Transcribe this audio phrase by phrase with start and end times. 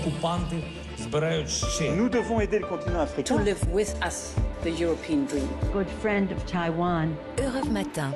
[0.00, 0.56] окупанти
[0.98, 1.84] збирають ще.
[1.90, 3.44] Nous devons aider le continent to africain.
[3.44, 5.48] live with us the European dream.
[5.72, 7.06] good friend of Taiwan.
[7.46, 8.10] Europe Matin.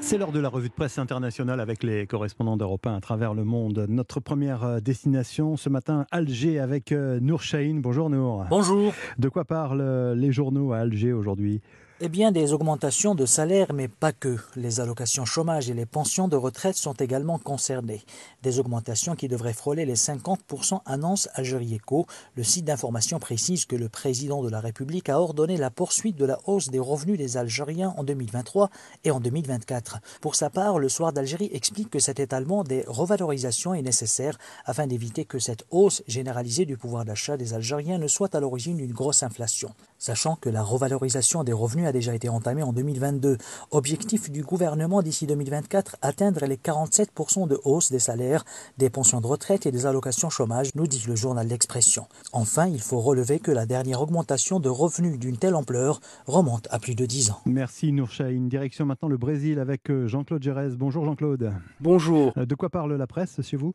[0.00, 3.34] C'est l'heure de la revue de presse internationale avec les correspondants d'Europe 1 à travers
[3.34, 3.86] le monde.
[3.88, 7.80] Notre première euh, destination ce matin, Alger avec euh, Nour Chahine.
[7.80, 8.44] Bonjour Nour.
[8.50, 8.92] Bonjour.
[9.18, 11.60] De quoi parlent euh, les journaux à Alger aujourd'hui
[12.01, 14.37] Eh bien, des augmentations de salaire, mais pas que.
[14.55, 18.01] Les allocations chômage et les pensions de retraite sont également concernées.
[18.41, 22.07] Des augmentations qui devraient frôler les 50%, annonce Algérie Eco.
[22.35, 26.25] Le site d'information précise que le président de la République a ordonné la poursuite de
[26.25, 28.71] la hausse des revenus des Algériens en 2023
[29.03, 29.99] et en 2024.
[30.19, 34.87] Pour sa part, le Soir d'Algérie explique que cet étalement des revalorisations est nécessaire afin
[34.87, 38.93] d'éviter que cette hausse généralisée du pouvoir d'achat des Algériens ne soit à l'origine d'une
[38.93, 39.69] grosse inflation.
[39.99, 43.37] Sachant que la revalorisation des revenus a déjà été entamée en 2022.
[43.71, 48.45] Objectif du gouvernement d'ici 2024, atteindre les 47% de hausse des salaires,
[48.77, 52.07] des pensions de retraite et des allocations chômage, nous dit le journal L'Expression.
[52.31, 56.79] Enfin, il faut relever que la dernière augmentation de revenus d'une telle ampleur remonte à
[56.79, 57.39] plus de 10 ans.
[57.45, 58.49] Merci Nour Chahine.
[58.49, 60.69] Direction maintenant le Brésil avec euh, Jean-Claude Gérez.
[60.77, 61.51] Bonjour Jean-Claude.
[61.79, 62.33] Bonjour.
[62.37, 63.73] Euh, De quoi parle la presse chez vous?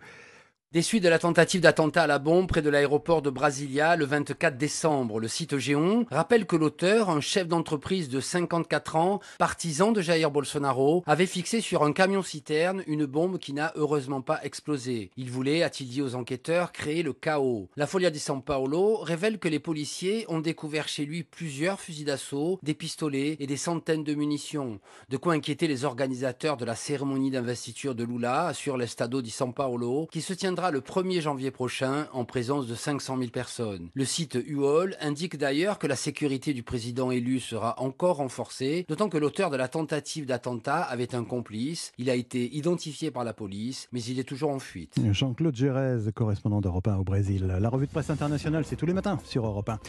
[0.70, 4.04] Des suites de la tentative d'attentat à la bombe près de l'aéroport de Brasilia le
[4.04, 9.92] 24 décembre, le site Géon rappelle que l'auteur, un chef d'entreprise de 54 ans, partisan
[9.92, 15.10] de Jair Bolsonaro, avait fixé sur un camion-citerne une bombe qui n'a heureusement pas explosé.
[15.16, 17.70] Il voulait, a-t-il dit aux enquêteurs, créer le chaos.
[17.78, 22.04] La Folia di San Paolo révèle que les policiers ont découvert chez lui plusieurs fusils
[22.04, 24.80] d'assaut, des pistolets et des centaines de munitions.
[25.08, 29.54] De quoi inquiéter les organisateurs de la cérémonie d'investiture de Lula sur l'Estado di San
[29.54, 30.34] Paolo, qui se
[30.70, 33.88] le 1er janvier prochain en présence de 500 000 personnes.
[33.94, 39.08] Le site UOL indique d'ailleurs que la sécurité du président élu sera encore renforcée, d'autant
[39.08, 41.92] que l'auteur de la tentative d'attentat avait un complice.
[41.96, 44.96] Il a été identifié par la police, mais il est toujours en fuite.
[45.12, 47.46] Jean-Claude Gérez, correspondant d'Europe 1 au Brésil.
[47.60, 49.78] La revue de presse internationale, c'est tous les matins sur Europe 1.